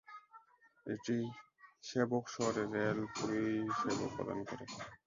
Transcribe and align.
এটি 0.85 1.17
সেবক 1.83 2.25
শহরে 2.33 2.63
রেল 2.73 2.99
পরিষেবা 3.15 4.07
প্রদান 4.15 4.39
করে। 4.49 4.65